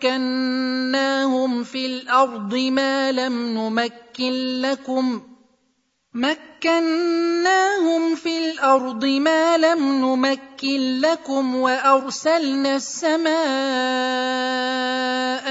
[0.00, 5.20] مكناهم في الأرض ما لم نمكن لكم
[6.14, 13.32] مكناهم في الأرض ما لم نمكن لكم وأرسلنا السماء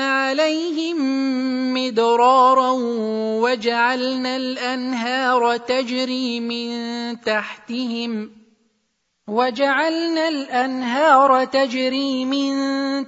[0.02, 0.98] عليهم
[1.74, 2.72] مدرارا
[3.42, 8.30] وجعلنا الأنهار تجري من تحتهم
[9.30, 12.54] وجعلنا الأنهار تجري من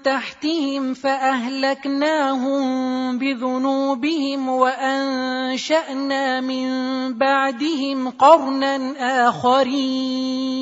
[0.02, 2.62] تحتهم فأهلكناهم
[3.18, 6.68] بذنوبهم وأنشأنا من
[7.18, 8.94] بعدهم قرنا
[9.30, 10.62] آخرين.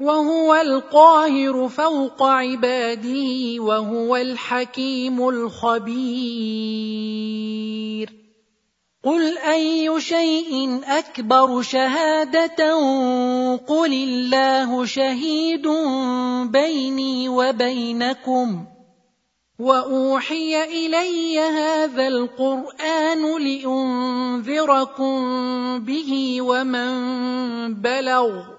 [0.00, 6.78] وهو القاهر فوق عباده وهو الحكيم الخبير.
[9.04, 12.74] قل أي شيء أكبر شهادة؟
[13.56, 15.68] قل الله شهيد
[16.52, 18.64] بيني وبينكم.
[19.58, 25.18] وأوحي إلي هذا القرآن لأنذركم
[25.78, 28.58] به ومن بلغ.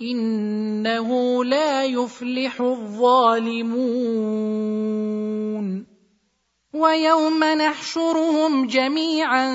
[0.00, 4.26] إنه لا يفلح الظالمون.
[6.76, 9.46] ويوم نحشرهم جميعا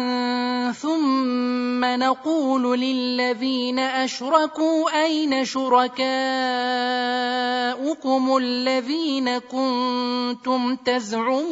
[0.71, 6.01] ثم نقول للذين أشركوا أين شركاؤكم
[8.38, 11.51] الذين كنتم تزعمون؟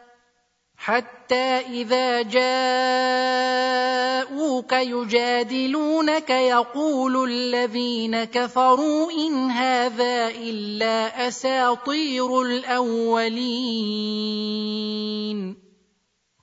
[0.81, 2.41] حتى إذا جاءوك
[4.73, 13.51] يجادلونك يقول الذين كفروا إن هذا إلا أساطير الأولين.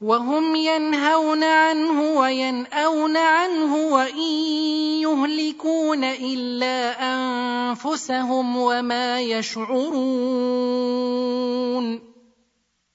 [0.01, 4.33] وهم ينهون عنه وينأون عنه وإن
[5.03, 10.79] يهلكون إلا أنفسهم وما يشعرون.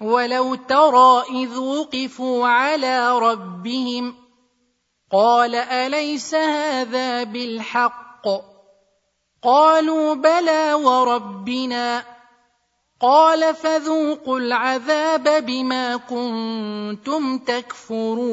[0.00, 4.14] ولو ترى اذ وقفوا على ربهم
[5.12, 8.28] قال اليس هذا بالحق
[9.42, 12.04] قالوا بلى وربنا
[13.00, 18.30] قال فذوقوا العذاب بما كنتم تكفرون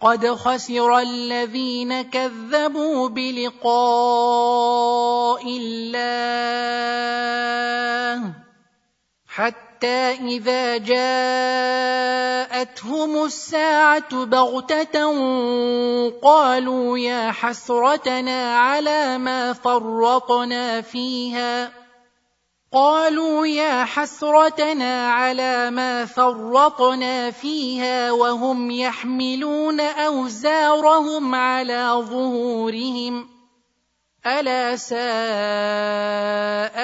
[0.00, 3.70] قد خسر الذين كذبوا بلقاء
[5.46, 6.40] الله
[9.34, 10.76] حتى إذا
[12.50, 15.12] جاءتهم الساعة بغتة
[16.22, 21.72] قالوا يا حسرتنا على ما فرطنا فيها.
[22.72, 33.39] قالوا يا حسرتنا على ما فرطنا فيها وهم يحملون أوزارهم على ظهورهم.
[34.26, 35.00] ألا ساء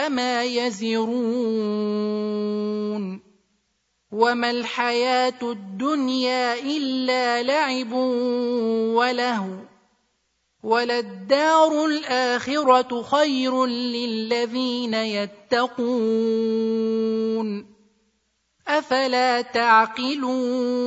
[0.09, 2.07] ما يزرون
[4.13, 7.93] وما الحياة الدنيا إلا لعب
[8.97, 9.57] ولهو
[10.63, 16.07] وللدار الآخرة خير للذين يتقون
[18.69, 20.87] أفلا تعقلون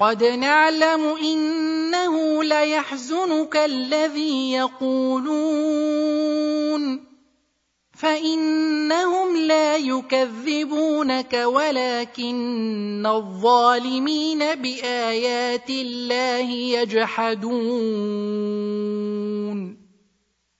[0.00, 5.90] قد نعلم انه ليحزنك الذي يقولون
[7.92, 18.20] فانهم لا يكذبونك ولكن الظالمين بايات الله يجحدون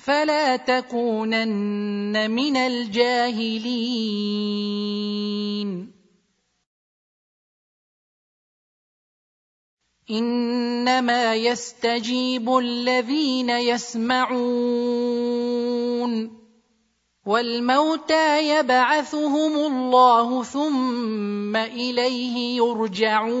[0.00, 3.60] فلا تكونن من الجاهلين.
[10.10, 14.40] إنما يستجيب الذين يسمعون.
[17.26, 23.40] والموتى يبعثهم الله ثم إليه يرجعون.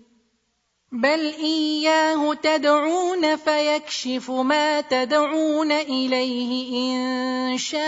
[0.91, 7.81] بل اياه تدعون فيكشف ما تدعون اليه ان شاء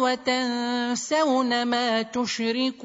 [0.00, 2.84] وتنسون ما تشركون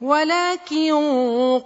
[0.00, 0.92] ولكن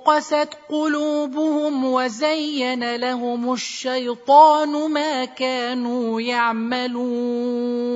[0.06, 7.88] قست قلوبهم وزين لهم الشيطان ما كانوا يعملون.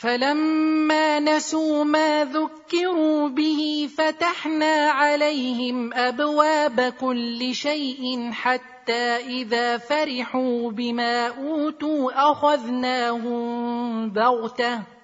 [0.00, 12.30] فلما نسوا ما ذكروا به فتحنا عليهم أبواب كل شيء حتى إذا فرحوا بما أوتوا
[12.30, 14.99] أخذناهم بغتة.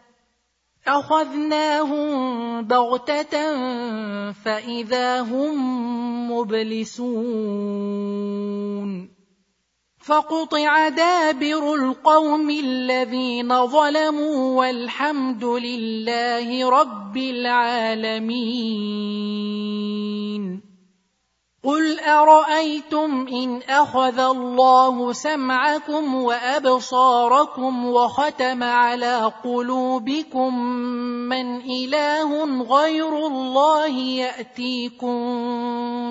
[0.89, 2.09] أخذناهم
[2.63, 3.53] بغتة
[4.33, 5.57] فإذا هم
[6.31, 7.87] مبلسون.
[10.07, 18.37] فقطع دابر القوم الذين ظلموا والحمد لله رب العالمين.
[21.67, 30.59] قل ارايتم ان اخذ الله سمعكم وابصاركم وختم على قلوبكم
[31.29, 35.19] من اله غير الله ياتيكم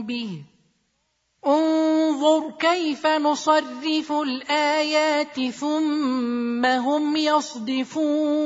[0.01, 0.29] به
[1.47, 8.45] انظر كيف نصرف الايات ثم هم يصدفون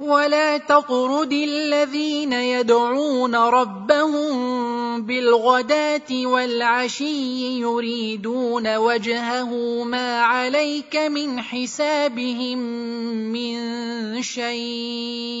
[0.00, 12.58] ولا تطرد الذين يدعون ربهم بالغداة والعشي يريدون وجهه ما عليك من حسابهم
[13.32, 15.40] من شيء.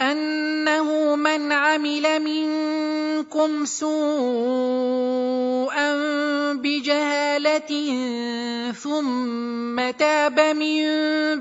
[0.00, 3.96] أنه من عمل منكم سوءا
[6.52, 7.70] بجهالة
[8.72, 10.84] ثم تاب من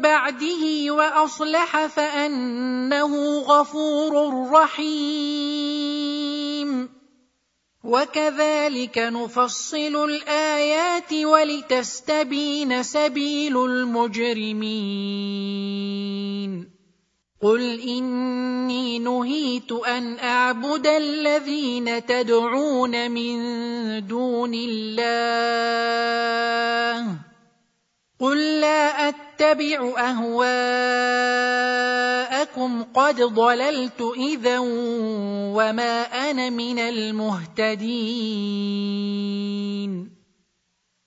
[0.01, 6.05] بعده وأصلح فأنه غفور رحيم.
[7.83, 14.75] وكذلك نفصل الآيات ولتستبين سبيل المجرمين.
[17.45, 23.37] قل اني نهيت ان اعبد الذين تدعون من
[24.07, 25.85] دون الله
[28.19, 30.53] قل لا اتبع اهواءكم
[32.83, 34.59] قد ضللت اذا
[35.53, 37.85] وما أنا من المهتدين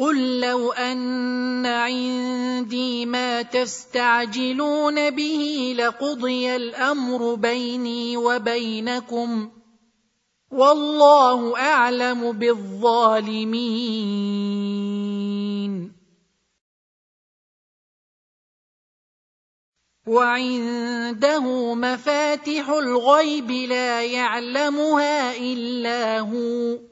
[0.00, 9.50] قل لو ان عندي ما تستعجلون به لقضي الامر بيني وبينكم
[10.50, 13.60] والله اعلم بالظالمين.
[20.06, 26.89] وعنده مفاتح الغيب لا يعلمها الا هو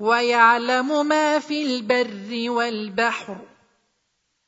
[0.00, 3.36] ويعلم ما في البر والبحر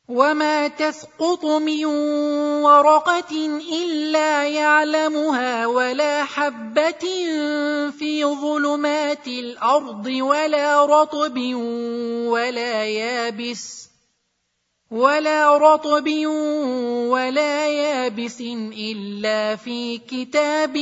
[0.09, 1.85] وما تسقط من
[2.65, 7.05] ورقة إلا يعلمها ولا حبة
[7.99, 11.39] في ظلمات الأرض ولا رطب
[12.27, 13.89] ولا يابس
[14.91, 16.09] ولا رطب
[17.09, 20.77] ولا يابس إلا في كتاب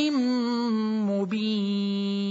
[1.11, 2.31] مبين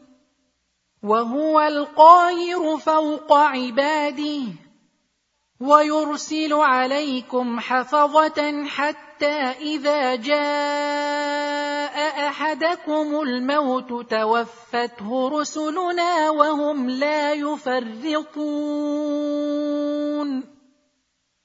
[1.03, 4.41] وهو القاهر فوق عباده
[5.61, 11.91] ويرسل عليكم حفظة حتى إذا جاء
[12.27, 18.51] أحدكم الموت توفته رسلنا وهم لا يفرطون.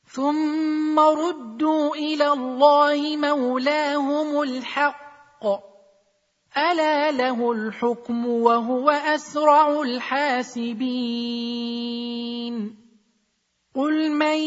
[0.09, 5.76] ثم ردوا إلى الله مولاهم الحق.
[6.57, 11.37] ألا له الحكم وهو أسرع الحاسبين.
[13.75, 14.38] قل من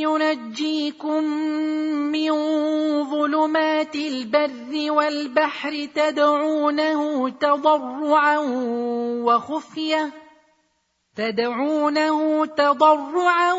[0.00, 1.24] ينجيكم
[2.12, 2.32] من
[3.10, 8.38] ظلمات البر والبحر تدعونه تضرعا
[9.24, 10.21] وخفية
[11.16, 13.52] تدعونه تضرعا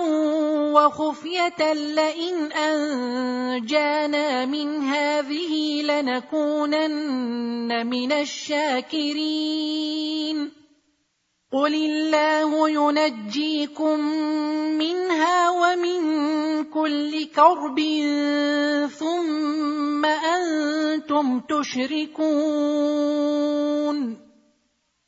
[0.74, 9.44] وخفية لئن أنجانا من هذه لنكونن من الشاكرين.
[11.54, 14.00] قل الله ينجيكم
[14.78, 17.80] منها ومن كل كرب
[18.90, 22.24] ثم أنتم تشركون.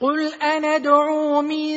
[0.00, 1.74] قل اندعو من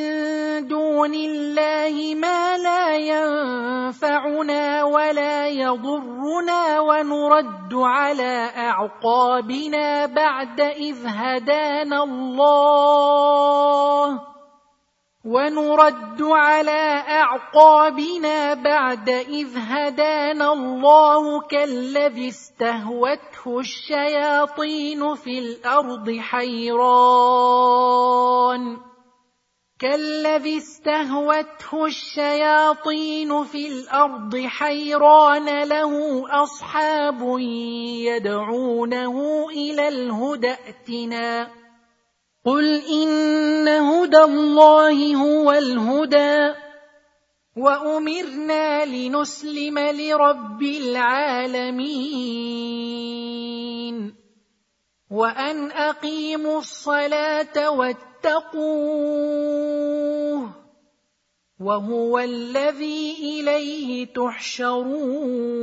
[0.68, 12.72] دون الله ما لا ينفعنا ولا يضرنا ونرد على اعقابنا بعد اذ هدانا الله
[15.24, 26.82] ونرد على أعقابنا بعد إذ هدانا الله كالذي استهوته الشياطين في الأرض حيران.
[29.78, 37.38] كالذي استهوته الشياطين في الأرض حيران له أصحاب
[38.06, 41.61] يدعونه إلى الهدى ائتنا.
[42.44, 46.54] قل ان هدى الله هو الهدى
[47.56, 51.82] وامرنا لنسلم لرب العالمين
[55.10, 59.02] وان اقيموا الصلاه واتقوه
[61.60, 65.62] وهو الذي اليه تحشرون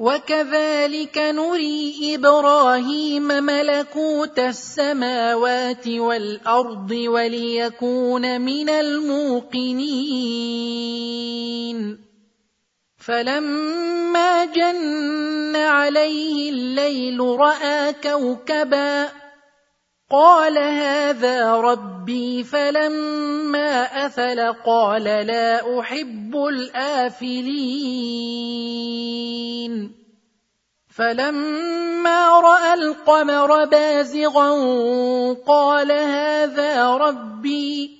[0.00, 9.80] وكذلك نري إبراهيم ملكوت السماوات والأرض وليكون من الموقنين.
[12.96, 19.08] فلما جن عليه الليل رأى كوكبا
[20.10, 27.60] قال هذا ربي فلما افل قال لا أحب الآفلين.
[30.96, 34.50] فلما رأى القمر بازغا
[35.48, 37.99] قال هذا ربي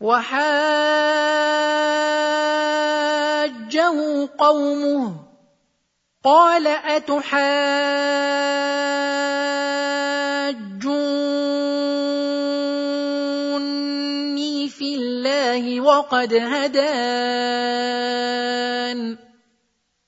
[0.00, 0.38] وحاجه
[4.38, 5.14] قومه
[6.24, 6.66] قال
[12.98, 17.68] أتحاجوني في الله وقد هدان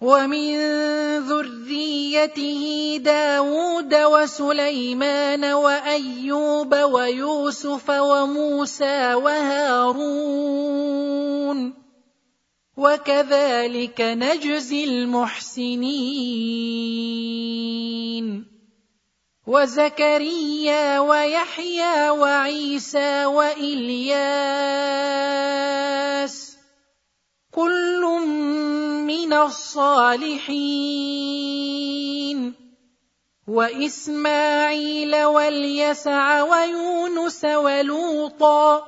[0.00, 0.58] ومن
[1.24, 2.62] ذريته
[3.00, 10.66] داود وسليمان وأيوب ويوسف وموسى وهارون
[12.76, 15.96] وكذلك نجزي المحسنين
[19.46, 24.66] وزكريا ويحيى وعيسى وإلياس
[27.52, 28.04] كل
[29.06, 30.66] من الصالحين.
[33.48, 38.84] وإسماعيل واليسع ويونس ولوطا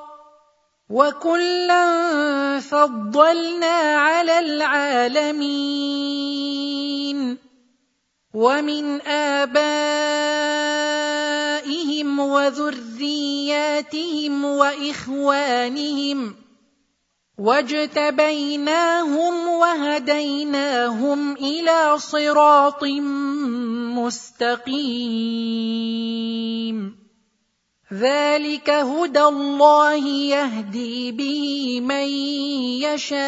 [0.90, 1.87] وكلا
[2.61, 5.78] فضلنا على العالمين.
[8.35, 9.68] ومن آبائهم
[12.18, 13.54] وذرياتهم
[14.44, 16.35] وإخوانهم
[17.38, 22.85] واجتبيناهم وهديناهم إلى صراط
[23.94, 24.98] مستقيم.
[27.94, 32.09] ذلك هدى الله يهدي به من
[32.83, 33.18] يشاء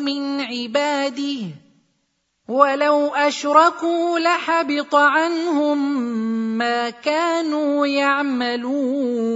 [0.00, 1.40] من عباده.
[2.48, 6.00] ولو اشركوا لحبط عنهم
[6.58, 9.30] ما كانوا يعملون.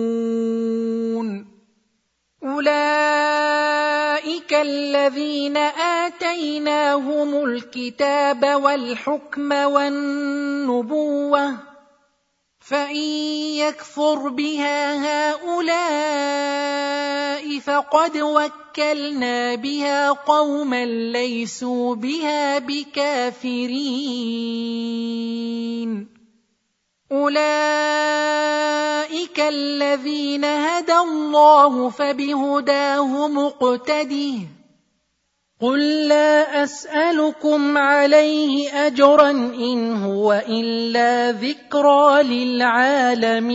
[2.44, 2.64] أولئك
[4.54, 10.94] الذين آتيناهم الكتاب والحكم والنبوة
[12.60, 12.96] فإن
[13.64, 14.94] يكفر بها
[15.32, 16.34] هؤلاء
[17.58, 23.74] فقد وكلنا بها قوما ليسوا بها بكافرين.
[27.14, 27.44] اولئك
[29.40, 34.34] الذين هدى الله فبهداه مقتده
[35.60, 43.54] قل لا اسالكم عليه اجرا ان هو الا ذكرى للعالمين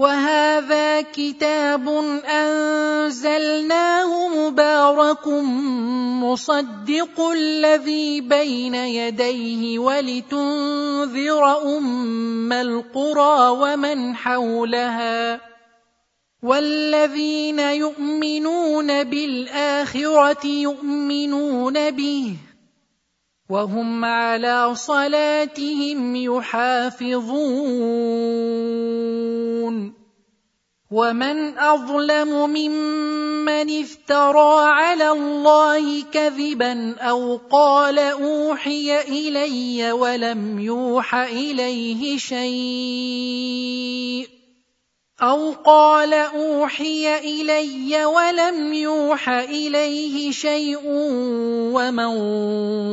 [0.00, 1.84] وهذا كتاب
[2.24, 5.28] أنزلناه مبارك
[6.24, 11.44] مصدق الذي بين يديه ولتنذر
[11.76, 15.40] أم القرى ومن حولها
[16.42, 22.36] والذين يؤمنون بالآخرة يؤمنون به
[23.50, 27.20] وهم على صلاتهم يحافظون.
[30.90, 43.60] ومن أظلم ممن افترى على الله كذبا أو قال أوحي إلي ولم يوح إليه شيء.
[45.22, 50.80] أو قال اوحي الي ولم يوح اليه شيء
[51.76, 52.16] ومن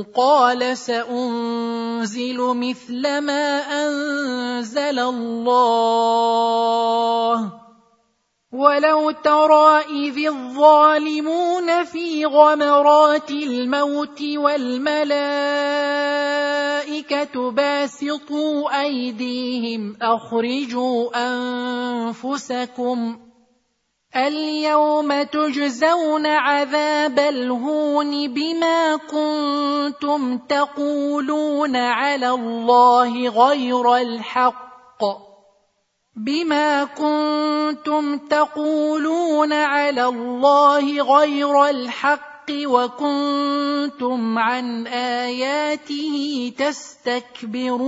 [0.03, 5.97] قال سانزل مثل ما انزل الله
[8.53, 15.11] ولو ترى اذ الظالمون في غمرات الموت والملائكه
[17.51, 21.09] باسطوا ايديهم اخرجوا
[22.07, 23.19] انفسكم
[24.15, 35.26] اليوم تجزون عذاب الهون بما كنتم تقولون على الله غير الحق
[36.17, 47.87] بما كنتم تقولون على الله غير الحق وكنتم عن اياته تستكبرون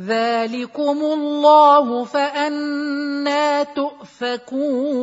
[0.00, 5.02] ذلكم الله فأنا تؤفكون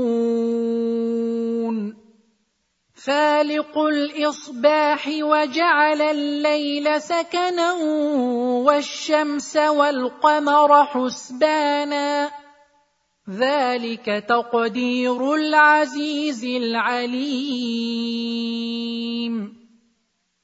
[2.95, 7.73] فالق الإصباح وجعل الليل سكنا
[8.65, 12.31] والشمس والقمر حسبانا
[13.29, 17.99] ذلك تقدير العزيز العليم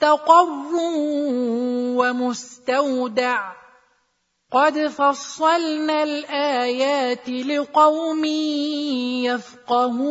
[0.00, 0.72] فمستقر
[1.96, 3.52] ومستودع.
[4.52, 8.24] قد فصلنا الآيات لقوم
[9.24, 10.10] يفقهون.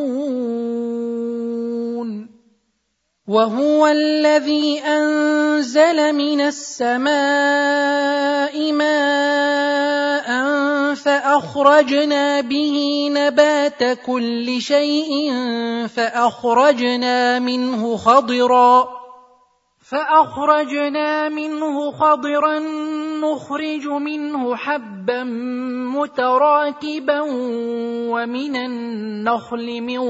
[3.27, 7.11] وهو الذي أنزل من السماء
[8.71, 10.29] ماء
[10.95, 15.33] فأخرجنا به نبات كل شيء
[15.87, 18.98] فأخرجنا منه خضرا.
[19.89, 22.59] فأخرجنا منه خضرا
[23.21, 25.23] نخرج منه حبا
[25.97, 27.21] متراكبا
[28.11, 30.01] ومن النخل من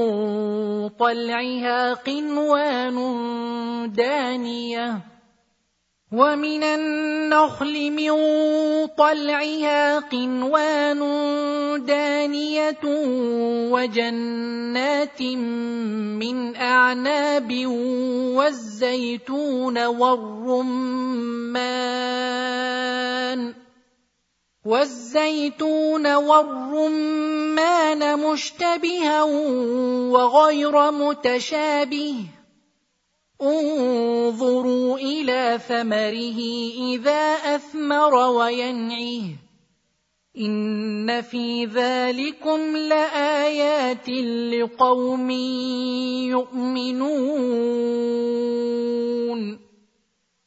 [0.88, 2.96] طلعها قنوان
[3.92, 5.00] دانية.
[6.12, 8.10] ومن النخل من
[8.98, 11.00] طلعها قنوان
[11.86, 12.82] دانية
[13.70, 17.66] وجنات من أعناب
[18.36, 20.80] والزيتون والرمان
[24.64, 27.60] والزيتون والرمان
[28.18, 29.22] مشتبها
[30.12, 32.39] وغير متشابه
[33.42, 36.40] انظروا إلى ثمره
[36.94, 39.22] إذا أثمر وينعه
[40.38, 45.30] إن في ذلكم لآيات لقوم
[46.30, 47.70] يؤمنون.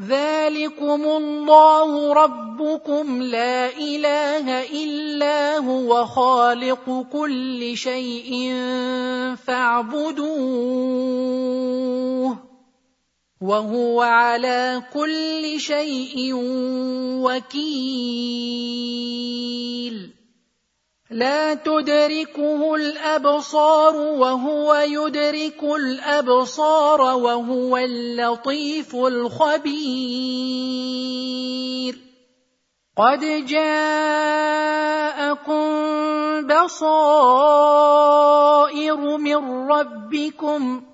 [0.00, 8.54] ذلكم الله ربكم لا اله الا هو خالق كل شيء
[9.46, 10.34] فاعبدوه
[13.40, 16.32] وهو على كل شيء
[17.22, 18.64] وكيل
[21.10, 29.74] لا تدركه الأبصار وهو يدرك الأبصار وهو اللطيف الخبير.
[32.96, 33.84] قد جاءكم
[36.46, 37.76] بصائر
[39.16, 40.93] من ربكم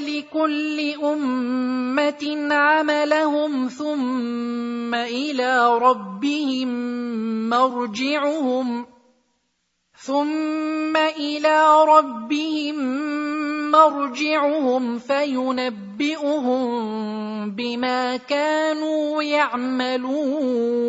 [0.00, 6.68] لكل امه عملهم ثم إلى ربهم
[7.48, 8.86] مرجعهم
[10.04, 12.76] ثم إلى ربهم
[13.70, 16.70] مرجعهم فينبئهم
[17.50, 20.88] بما كانوا يعملون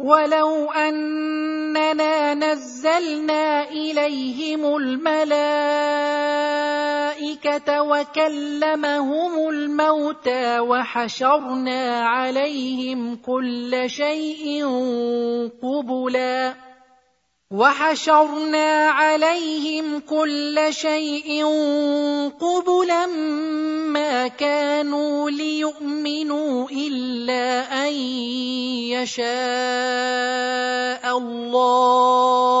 [0.00, 5.20] ولو اننا نزلنا اليهم الملائكه
[7.82, 14.64] وكلمهم الموتى وحشرنا عليهم كل شيء
[15.62, 16.69] قبلا
[17.50, 21.44] وحشرنا عليهم كل شيء
[22.38, 23.06] قبلا
[23.90, 27.92] ما كانوا ليؤمنوا إلا أن
[28.94, 29.26] يشاء
[31.18, 32.60] الله.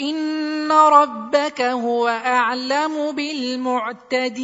[0.00, 4.36] ان ربك هو اعلم بالمعتدين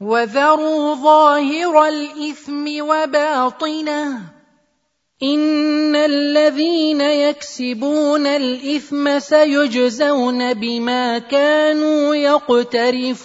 [0.00, 4.20] وذروا ظاهر الاثم وباطنه
[5.22, 13.24] ان الذين يكسبون الاثم سيجزون بما كانوا يقترفون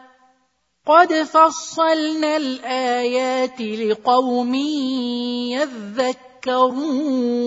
[0.85, 4.55] قد فصلنا الايات لقوم
[6.45, 7.41] يذكرون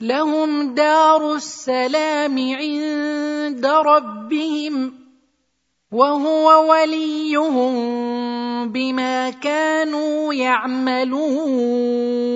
[0.00, 4.94] لهم دار السلام عند ربهم
[5.92, 7.74] وهو وليهم
[8.72, 12.35] بما كانوا يعملون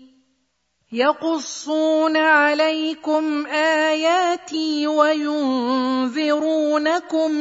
[0.91, 5.65] يقصون عليكم آياتي وينذرونكم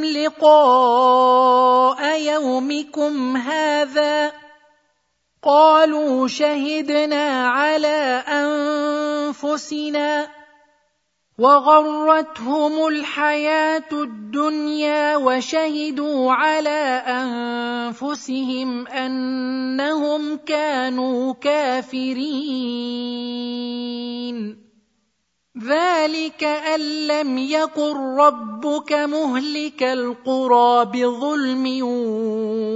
[0.05, 4.33] لقاء يومكم هذا
[5.43, 10.29] قالوا شهدنا على أنفسنا
[11.41, 22.21] وغرتهم الحياة الدنيا وشهدوا على أنفسهم أنهم كانوا كافرين.
[25.65, 31.85] ذلك أن لم يكن ربك مهلك القرى بظلم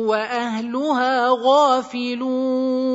[0.09, 2.95] وأهلها غافلون.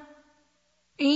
[1.01, 1.07] ان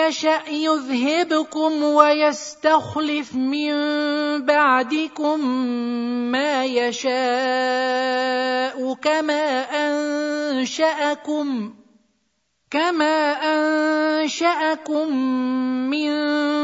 [0.00, 3.72] يشا يذهبكم ويستخلف من
[4.44, 5.46] بعدكم
[6.30, 7.10] ما يشاء
[8.94, 9.62] كما
[10.60, 11.74] انشاكم
[12.70, 15.16] كما انشاكم
[15.90, 16.10] من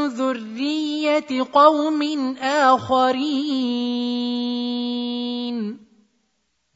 [0.07, 2.01] ذريه قوم
[2.41, 3.87] اخرين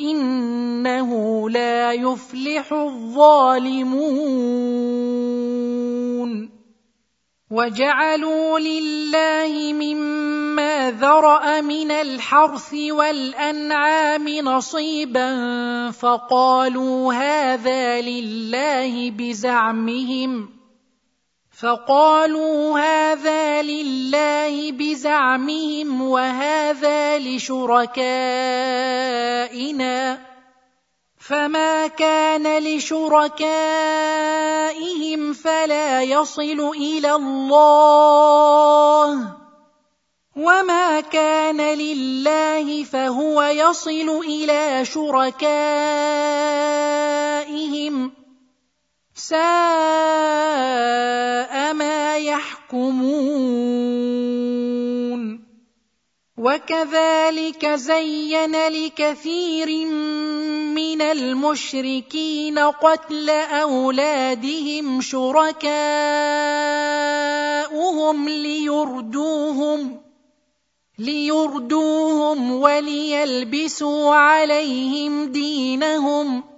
[0.00, 4.28] إنه لا يفلح الظالمون.
[7.50, 15.30] وجعلوا لله مما ذرأ من الحرث والأنعام نصيبا
[15.90, 20.57] فقالوا هذا لله بزعمهم.
[21.58, 27.88] فقالوا هذا لله بزعمهم وهذا لشركائنا
[31.18, 33.32] فما كان لشركائهم
[35.32, 37.76] فلا يصل إلى الله
[40.36, 45.38] وما كان لله فهو يصل إلى شركائهم
[49.18, 49.38] ساء
[51.74, 53.88] ما يحكمون.
[56.38, 59.86] وكذلك زين لكثير
[60.74, 65.48] من المشركين قتل أولادهم شركاؤهم
[68.28, 70.00] ليردوهم
[70.98, 76.57] ليردوهم وليلبسوا عليهم دينهم.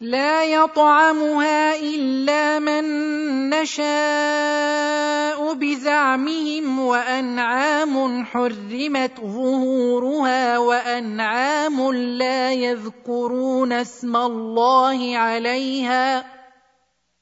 [0.00, 2.84] لا يطعمها إلا من
[3.50, 16.26] نشاء بزعمهم وأنعام حرمت ظهورها وأنعام لا يذكرون اسم الله عليها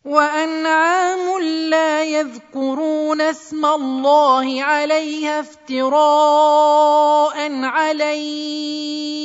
[0.04, 6.04] وأنعام لا يذكرون اسم الله عليها افتراء
[7.64, 9.24] عليه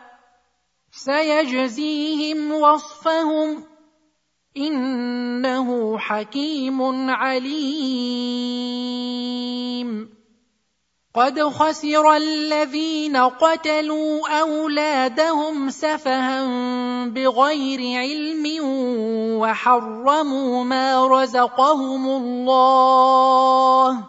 [1.05, 3.63] سيجزيهم وصفهم
[4.57, 8.61] إنه حكيم عليم.
[11.15, 16.45] قد خسر الذين قتلوا أولادهم سفها
[17.05, 18.45] بغير علم
[19.41, 24.03] وحرموا ما رزقهم الله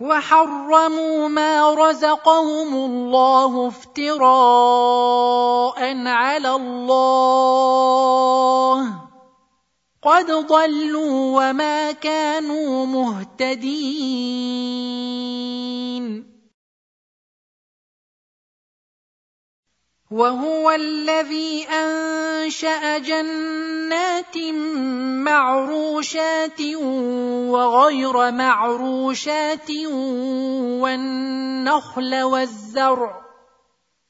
[0.00, 5.11] وحرموا ما رزقهم الله افتراء
[6.08, 7.82] على الله
[10.02, 14.32] قد ضلوا وما كانوا مهتدين
[20.10, 24.36] وهو الذي انشا جنات
[25.24, 26.60] معروشات
[27.48, 29.70] وغير معروشات
[30.80, 33.21] والنخل والزرع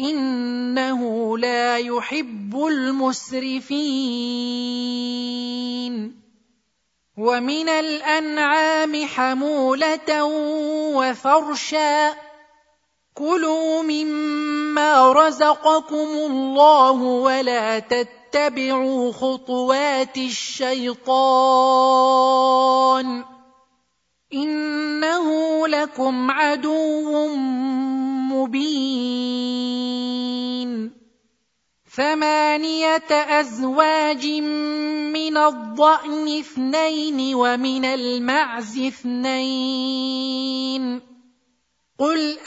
[0.00, 3.74] إنه لا يحب المسرفين.
[7.18, 10.24] ومن الأنعام حمولة
[10.94, 12.14] وفرشا.
[13.14, 21.14] كلوا مما رزقكم الله ولا تتبعوا خطوات الشيطان.
[24.34, 27.28] إنه لكم عدو
[28.34, 30.14] مبين.
[31.94, 34.26] ثمانية أزواج
[35.14, 40.34] من الضأن اثنين ومن المعز اثنين.
[41.98, 42.38] قل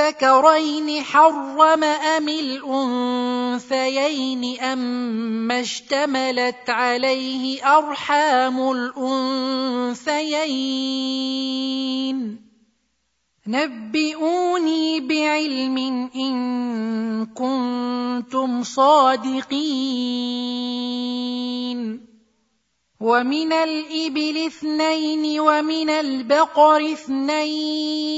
[0.00, 3.80] آذكرين حرم أم الأنثيين
[4.60, 10.06] اما اشتملت عليه أرحام الأنثيين.
[13.48, 15.78] نبئوني بعلم
[16.16, 19.86] إن كنتم صادقين.
[23.00, 28.16] ومن الإبل اثنين ومن البقر اثنين.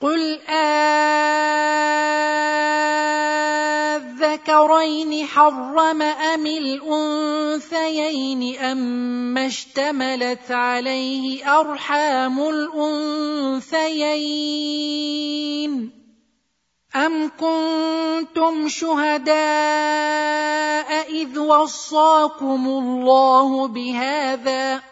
[0.00, 0.38] قل
[4.32, 8.02] اذكرين حرم أم الأنثيين
[8.58, 12.40] اما اشتملت عليه أرحام
[13.68, 14.12] الأنثيين
[16.96, 19.32] أم كنتم شهداء
[21.10, 24.91] إذ وصاكم الله بهذا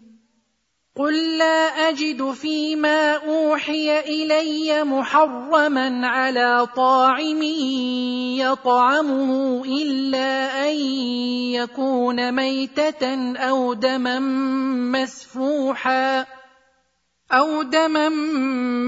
[0.97, 7.41] قل لا اجد فيما اوحي الي محرما على طاعم
[8.43, 10.75] يطعمه الا ان
[11.55, 14.19] يكون ميته أو دما
[14.99, 16.25] مسفوحا
[17.31, 18.09] أو دما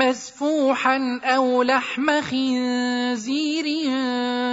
[0.03, 3.65] مسفوحا أو لحم خنزير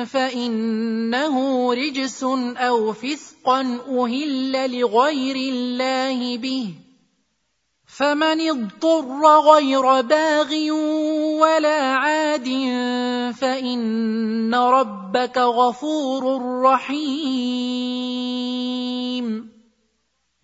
[0.07, 1.37] فإنه
[1.75, 2.25] رجس
[2.57, 6.75] أو فسقا أهل لغير الله به
[7.97, 10.55] فمن اضطر غير باغ
[11.41, 12.49] ولا عاد
[13.41, 17.91] فإن ربك غفور رحيم.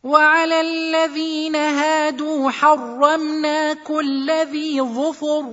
[0.04, 5.44] وعلى الذين هادوا حرمنا كل ذي ظفر.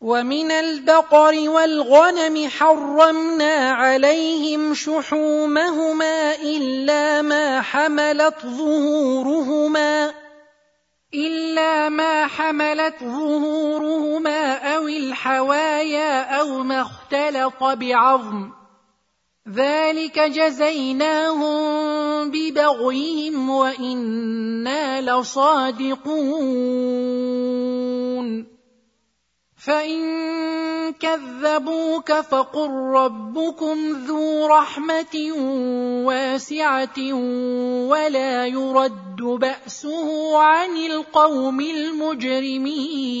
[0.00, 10.29] ومن البقر والغنم حرمنا عليهم شحومهما إلا ما حملت ظهورهما.
[11.14, 18.50] إلا ما حملت ظهورهما أو الحوايا أو ما اختلط بعظم
[19.48, 21.50] ذلك جزيناهم
[22.30, 26.10] ببغيهم وإنا لصادقون
[29.70, 35.32] فان كذبوك فقل ربكم ذو رحمه
[36.06, 37.12] واسعه
[37.88, 43.20] ولا يرد باسه عن القوم المجرمين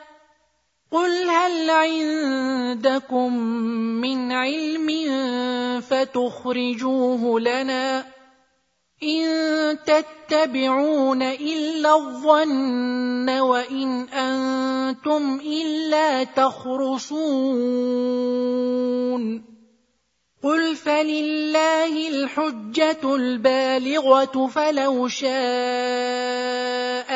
[0.91, 3.37] قل هل عندكم
[4.03, 4.89] من علم
[5.81, 8.05] فتخرجوه لنا
[9.03, 17.11] ان تتبعون الا الظن وان أنتم الا تخرصون
[20.43, 25.31] قل فلله الحجه البالغه فلو شاء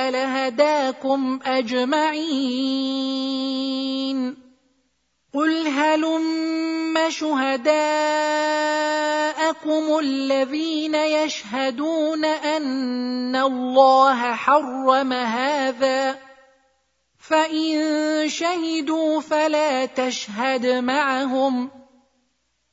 [0.10, 2.96] لهداكم اجمعين
[5.34, 7.76] قل هلم شهداءكم
[10.00, 16.20] الذين يشهدون ان الله حرم هذا
[17.20, 21.85] فان شهدوا فلا تشهد معهم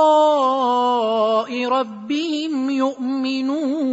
[1.67, 3.91] ربهم يؤمنون.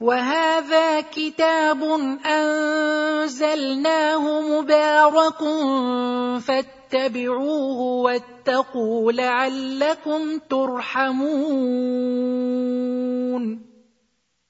[0.00, 1.82] وهذا كتاب
[2.26, 5.40] أنزلناه مبارك
[6.46, 11.26] فاتبعوه واتقوا لعلكم ترحمون.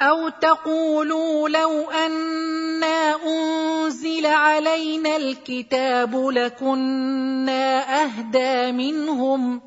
[0.00, 9.60] أو تقولوا لو أنا أنزل علينا الكتاب لكنا أهدى منهم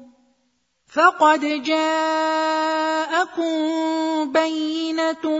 [0.94, 3.52] فقد جاءكم
[4.32, 5.40] بينة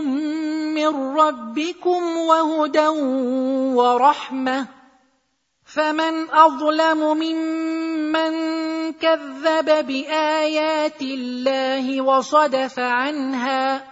[0.74, 2.88] من ربكم وهدى
[3.76, 4.66] ورحمة
[5.64, 8.32] فمن أظلم ممن
[8.92, 13.91] كذب بآيات الله وصدف عنها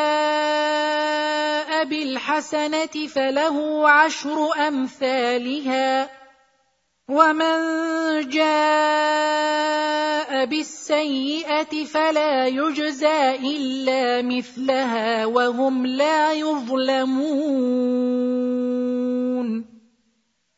[2.31, 6.09] بالحسنه فله عشر أمثالها.
[7.09, 7.59] ومن
[8.29, 9.71] جاء
[10.45, 18.10] بالسيئة فلا يجزى إلا مثلها وهم لا يظلمون.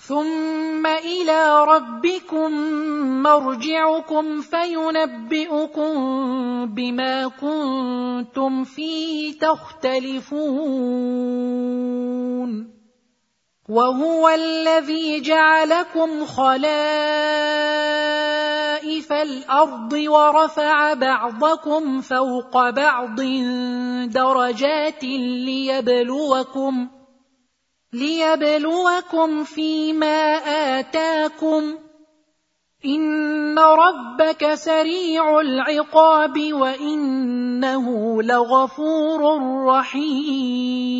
[0.00, 2.50] ثم إلى ربكم
[3.22, 5.94] مرجعكم فينبئكم
[6.66, 10.40] بما كنتم فيه تختلفون
[13.68, 16.72] وهو الذي جعلكم خلائف
[19.12, 23.20] الأرض ورفع بعضكم فوق بعض
[24.10, 26.88] درجات ليبلوكم
[27.92, 30.34] ليبلوكم فيما
[30.78, 31.78] آتاكم.
[32.84, 40.90] إن ربك سريع العقاب وإنه لغفور رحيم.